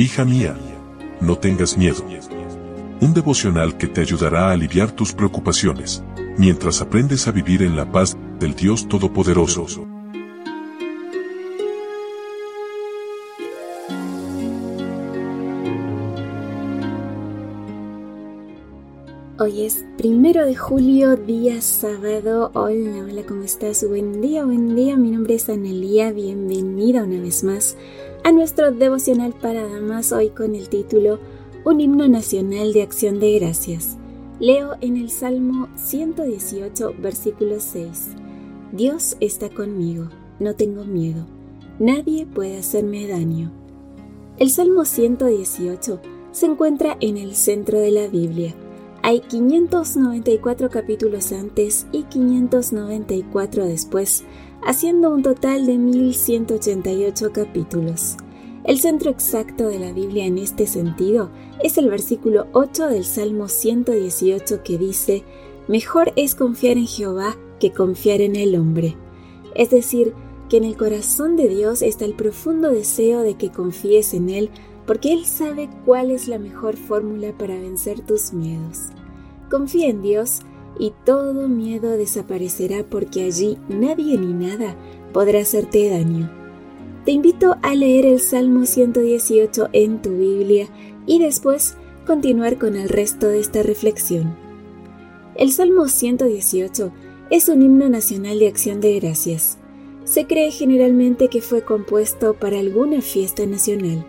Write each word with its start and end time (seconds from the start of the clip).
Hija 0.00 0.24
mía, 0.24 0.56
no 1.20 1.38
tengas 1.38 1.76
miedo. 1.76 2.04
Un 3.00 3.14
devocional 3.14 3.76
que 3.76 3.88
te 3.88 4.00
ayudará 4.00 4.46
a 4.46 4.52
aliviar 4.52 4.92
tus 4.92 5.12
preocupaciones, 5.12 6.04
mientras 6.36 6.80
aprendes 6.80 7.26
a 7.26 7.32
vivir 7.32 7.64
en 7.64 7.74
la 7.74 7.90
paz 7.90 8.16
del 8.38 8.54
Dios 8.54 8.86
Todopoderoso. 8.86 9.88
Hoy 19.40 19.62
es 19.62 19.84
primero 19.96 20.46
de 20.46 20.54
julio, 20.54 21.16
día 21.16 21.60
sábado. 21.60 22.52
Hola, 22.54 23.04
hola, 23.04 23.22
¿cómo 23.26 23.42
estás? 23.42 23.84
Buen 23.88 24.20
día, 24.20 24.44
buen 24.44 24.76
día. 24.76 24.96
Mi 24.96 25.10
nombre 25.10 25.34
es 25.34 25.48
Anelia. 25.48 26.12
Bienvenida 26.12 27.02
una 27.02 27.20
vez 27.20 27.42
más 27.42 27.76
a 28.28 28.30
nuestro 28.30 28.72
devocional 28.72 29.32
para 29.32 29.66
damas. 29.66 30.12
Hoy 30.12 30.28
con 30.28 30.54
el 30.54 30.68
título 30.68 31.18
Un 31.64 31.80
himno 31.80 32.08
nacional 32.08 32.74
de 32.74 32.82
acción 32.82 33.20
de 33.20 33.38
gracias. 33.38 33.96
Leo 34.38 34.76
en 34.82 34.98
el 34.98 35.08
Salmo 35.08 35.70
118, 35.76 36.92
versículo 36.98 37.58
6. 37.58 38.08
Dios 38.72 39.16
está 39.20 39.48
conmigo, 39.48 40.10
no 40.40 40.54
tengo 40.54 40.84
miedo. 40.84 41.24
Nadie 41.78 42.26
puede 42.26 42.58
hacerme 42.58 43.08
daño. 43.08 43.50
El 44.36 44.50
Salmo 44.50 44.84
118 44.84 45.98
se 46.30 46.44
encuentra 46.44 46.98
en 47.00 47.16
el 47.16 47.34
centro 47.34 47.80
de 47.80 47.92
la 47.92 48.08
Biblia 48.08 48.54
hay 49.02 49.20
594 49.20 50.70
capítulos 50.70 51.32
antes 51.32 51.86
y 51.92 52.02
594 52.02 53.64
después, 53.64 54.24
haciendo 54.68 55.08
un 55.08 55.22
total 55.22 55.64
de 55.64 55.78
1188 55.78 57.32
capítulos. 57.32 58.18
El 58.64 58.78
centro 58.78 59.10
exacto 59.10 59.66
de 59.66 59.78
la 59.78 59.92
Biblia 59.92 60.26
en 60.26 60.36
este 60.36 60.66
sentido 60.66 61.30
es 61.62 61.78
el 61.78 61.88
versículo 61.88 62.48
8 62.52 62.88
del 62.88 63.06
Salmo 63.06 63.48
118 63.48 64.62
que 64.62 64.76
dice, 64.76 65.24
Mejor 65.68 66.12
es 66.16 66.34
confiar 66.34 66.76
en 66.76 66.86
Jehová 66.86 67.34
que 67.58 67.72
confiar 67.72 68.20
en 68.20 68.36
el 68.36 68.56
hombre. 68.56 68.94
Es 69.54 69.70
decir, 69.70 70.12
que 70.50 70.58
en 70.58 70.64
el 70.64 70.76
corazón 70.76 71.36
de 71.36 71.48
Dios 71.48 71.80
está 71.80 72.04
el 72.04 72.12
profundo 72.12 72.68
deseo 72.68 73.22
de 73.22 73.36
que 73.38 73.50
confíes 73.50 74.12
en 74.12 74.28
Él 74.28 74.50
porque 74.86 75.14
Él 75.14 75.24
sabe 75.24 75.70
cuál 75.86 76.10
es 76.10 76.28
la 76.28 76.38
mejor 76.38 76.76
fórmula 76.76 77.32
para 77.38 77.58
vencer 77.58 78.02
tus 78.02 78.34
miedos. 78.34 78.88
Confía 79.50 79.88
en 79.88 80.02
Dios 80.02 80.42
y 80.78 80.92
todo 81.04 81.48
miedo 81.48 81.96
desaparecerá 81.96 82.84
porque 82.84 83.24
allí 83.24 83.58
nadie 83.68 84.16
ni 84.18 84.32
nada 84.32 84.76
podrá 85.12 85.40
hacerte 85.40 85.90
daño. 85.90 86.30
Te 87.04 87.12
invito 87.12 87.56
a 87.62 87.74
leer 87.74 88.06
el 88.06 88.20
Salmo 88.20 88.66
118 88.66 89.68
en 89.72 90.02
tu 90.02 90.10
Biblia 90.10 90.68
y 91.06 91.18
después 91.18 91.76
continuar 92.06 92.58
con 92.58 92.76
el 92.76 92.88
resto 92.88 93.28
de 93.28 93.40
esta 93.40 93.62
reflexión. 93.62 94.36
El 95.34 95.52
Salmo 95.52 95.88
118 95.88 96.92
es 97.30 97.48
un 97.48 97.62
himno 97.62 97.88
nacional 97.88 98.38
de 98.38 98.48
acción 98.48 98.80
de 98.80 98.98
gracias. 99.00 99.58
Se 100.04 100.26
cree 100.26 100.50
generalmente 100.50 101.28
que 101.28 101.42
fue 101.42 101.62
compuesto 101.62 102.34
para 102.34 102.58
alguna 102.58 103.02
fiesta 103.02 103.44
nacional 103.46 104.04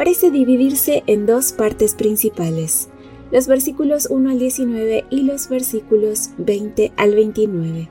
parece 0.00 0.30
dividirse 0.30 1.02
en 1.06 1.26
dos 1.26 1.52
partes 1.52 1.94
principales, 1.94 2.88
los 3.30 3.46
versículos 3.46 4.08
1 4.10 4.30
al 4.30 4.38
19 4.38 5.04
y 5.10 5.22
los 5.22 5.48
versículos 5.48 6.30
20 6.38 6.92
al 6.96 7.14
29. 7.14 7.88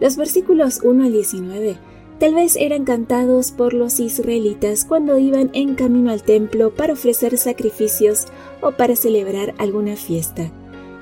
Los 0.00 0.16
versículos 0.16 0.80
1 0.82 1.04
al 1.04 1.12
19 1.12 1.76
tal 2.18 2.34
vez 2.34 2.56
eran 2.56 2.84
cantados 2.84 3.50
por 3.50 3.74
los 3.74 4.00
israelitas 4.00 4.84
cuando 4.84 5.18
iban 5.18 5.50
en 5.52 5.74
camino 5.74 6.10
al 6.10 6.22
templo 6.22 6.74
para 6.74 6.92
ofrecer 6.94 7.36
sacrificios 7.36 8.26
o 8.60 8.72
para 8.72 8.96
celebrar 8.96 9.54
alguna 9.58 9.96
fiesta. 9.96 10.50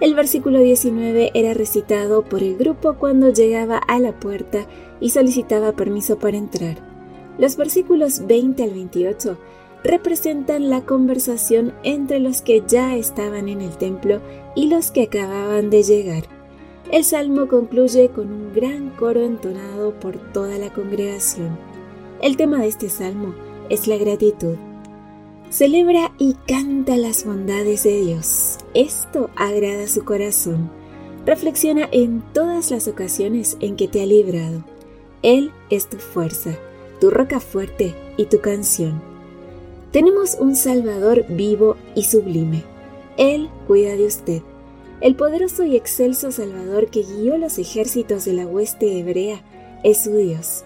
El 0.01 0.15
versículo 0.15 0.61
19 0.61 1.33
era 1.35 1.55
recitado 1.55 2.23
por 2.23 2.45
el 2.45 2.57
grupo 2.57 2.95
cuando 2.95 3.31
llegaba 3.31 3.79
a 3.79 3.99
la 3.99 4.19
puerta 4.19 4.67
y 5.01 5.11
solicitaba 5.11 5.73
permiso 5.73 6.19
para 6.21 6.37
entrar. 6.37 6.77
Los 7.37 7.57
versículos 7.57 8.27
20 8.27 8.63
al 8.63 8.71
28 8.71 9.39
representan 9.85 10.71
la 10.71 10.83
conversación 10.83 11.73
entre 11.83 12.19
los 12.19 12.43
que 12.43 12.63
ya 12.67 12.97
estaban 12.97 13.49
en 13.49 13.61
el 13.61 13.77
templo 13.77 14.21
y 14.55 14.69
los 14.69 14.91
que 14.91 15.03
acababan 15.03 15.71
de 15.71 15.83
llegar. 15.83 16.25
El 16.91 17.05
salmo 17.05 17.49
concluye 17.49 18.09
con 18.09 18.33
un 18.33 18.53
gran 18.55 18.91
coro 18.91 19.23
entonado 19.23 19.93
por 20.01 20.17
toda 20.33 20.59
la 20.59 20.73
congregación. 20.73 21.59
El 22.23 22.37
tema 22.37 22.61
de 22.61 22.69
este 22.69 22.89
salmo 22.89 23.35
es 23.69 23.87
la 23.87 23.97
gratitud. 23.97 24.57
Celebra 25.51 26.13
y 26.19 26.35
canta 26.47 26.97
las 26.97 27.25
bondades 27.25 27.85
de 27.85 28.01
Dios. 28.01 28.59
Esto 28.75 29.31
agrada 29.37 29.87
su 29.87 30.05
corazón. 30.05 30.71
Reflexiona 31.27 31.89
en 31.93 32.23
todas 32.33 32.71
las 32.71 32.89
ocasiones 32.89 33.57
en 33.61 33.77
que 33.77 33.89
te 33.89 34.03
ha 34.03 34.07
librado. 34.07 34.65
Él 35.23 35.53
es 35.71 35.89
tu 35.89 35.99
fuerza, 35.99 36.57
tu 37.01 37.11
roca 37.11 37.41
fuerte 37.41 37.95
y 38.17 38.27
tu 38.27 38.41
canción. 38.41 39.01
Tenemos 39.93 40.37
un 40.39 40.55
Salvador 40.55 41.25
vivo 41.31 41.77
y 41.95 42.05
sublime. 42.05 42.63
Él 43.17 43.49
cuida 43.67 43.97
de 43.97 44.05
usted. 44.05 44.43
El 45.01 45.17
poderoso 45.17 45.65
y 45.65 45.77
excelso 45.77 46.31
Salvador 46.31 46.89
que 46.89 47.05
guió 47.05 47.39
los 47.39 47.59
ejércitos 47.59 48.27
de 48.27 48.35
la 48.35 48.47
hueste 48.47 48.99
hebrea 48.99 49.43
es 49.83 50.05
su 50.05 50.15
Dios. 50.15 50.65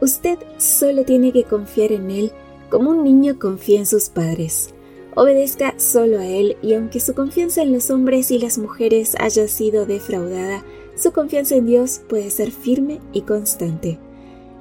Usted 0.00 0.38
solo 0.56 1.04
tiene 1.04 1.32
que 1.32 1.44
confiar 1.44 1.92
en 1.92 2.10
Él 2.10 2.32
como 2.70 2.90
un 2.90 3.04
niño 3.04 3.38
confía 3.38 3.78
en 3.78 3.86
sus 3.86 4.08
padres. 4.08 4.70
Obedezca 5.14 5.74
solo 5.78 6.18
a 6.18 6.26
Él 6.26 6.56
y 6.62 6.72
aunque 6.72 6.98
su 7.00 7.12
confianza 7.12 7.60
en 7.60 7.72
los 7.72 7.90
hombres 7.90 8.30
y 8.30 8.38
las 8.38 8.56
mujeres 8.56 9.16
haya 9.20 9.48
sido 9.48 9.84
defraudada, 9.84 10.64
su 10.96 11.12
confianza 11.12 11.56
en 11.56 11.66
Dios 11.66 12.00
puede 12.08 12.30
ser 12.30 12.50
firme 12.50 13.00
y 13.12 13.20
constante. 13.22 13.98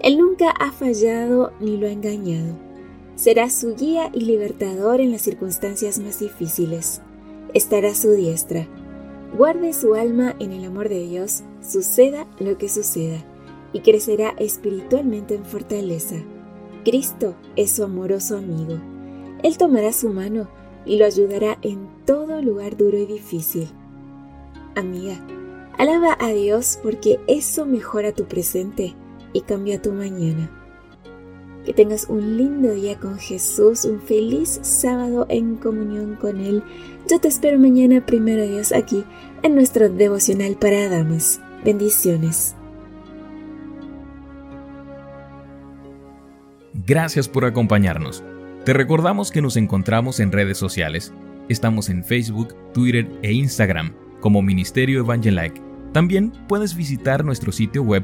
Él 0.01 0.17
nunca 0.17 0.49
ha 0.49 0.73
fallado 0.73 1.53
ni 1.61 1.77
lo 1.77 1.87
ha 1.87 1.91
engañado 1.91 2.70
será 3.15 3.49
su 3.49 3.75
guía 3.75 4.09
y 4.13 4.21
libertador 4.21 4.99
en 5.01 5.11
las 5.11 5.21
circunstancias 5.21 5.99
más 5.99 6.19
difíciles. 6.19 7.01
Estará 7.53 7.89
a 7.89 7.95
su 7.95 8.11
diestra. 8.11 8.67
Guarde 9.37 9.73
su 9.73 9.95
alma 9.95 10.35
en 10.39 10.51
el 10.51 10.65
amor 10.65 10.89
de 10.89 11.07
Dios, 11.07 11.43
suceda 11.61 12.27
lo 12.39 12.57
que 12.57 12.67
suceda, 12.67 13.23
y 13.73 13.79
crecerá 13.79 14.33
espiritualmente 14.37 15.35
en 15.35 15.45
fortaleza. 15.45 16.15
Cristo 16.83 17.35
es 17.55 17.71
su 17.71 17.83
amoroso 17.83 18.37
amigo. 18.37 18.79
Él 19.43 19.57
tomará 19.57 19.93
su 19.93 20.09
mano 20.09 20.49
y 20.85 20.97
lo 20.97 21.05
ayudará 21.05 21.57
en 21.61 21.87
todo 22.05 22.41
lugar 22.41 22.75
duro 22.75 22.97
y 22.97 23.05
difícil. 23.05 23.69
Amiga, 24.75 25.19
alaba 25.77 26.17
a 26.19 26.29
Dios 26.29 26.79
porque 26.81 27.19
eso 27.27 27.65
mejora 27.65 28.13
tu 28.13 28.25
presente 28.25 28.95
y 29.33 29.41
cambia 29.41 29.81
tu 29.81 29.91
mañana. 29.91 30.60
Que 31.65 31.73
tengas 31.73 32.07
un 32.09 32.37
lindo 32.37 32.73
día 32.73 32.97
con 32.97 33.19
Jesús, 33.19 33.85
un 33.85 34.01
feliz 34.01 34.59
sábado 34.63 35.27
en 35.29 35.57
comunión 35.57 36.15
con 36.15 36.39
Él. 36.39 36.63
Yo 37.09 37.19
te 37.19 37.27
espero 37.27 37.59
mañana, 37.59 38.05
primero 38.05 38.47
Dios, 38.47 38.71
aquí 38.71 39.03
en 39.43 39.55
nuestro 39.55 39.89
devocional 39.89 40.55
para 40.55 40.89
damas. 40.89 41.41
Bendiciones. 41.63 42.55
Gracias 46.85 47.27
por 47.27 47.45
acompañarnos. 47.45 48.23
Te 48.65 48.73
recordamos 48.73 49.31
que 49.31 49.41
nos 49.41 49.57
encontramos 49.57 50.19
en 50.19 50.31
redes 50.31 50.57
sociales. 50.57 51.13
Estamos 51.49 51.89
en 51.89 52.03
Facebook, 52.03 52.55
Twitter 52.73 53.07
e 53.21 53.33
Instagram 53.33 53.93
como 54.19 54.41
Ministerio 54.41 54.99
Evangelike. 54.99 55.61
También 55.91 56.31
puedes 56.47 56.75
visitar 56.75 57.23
nuestro 57.25 57.51
sitio 57.51 57.83
web 57.83 58.03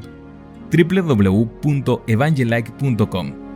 www.evangelike.com 0.70 3.47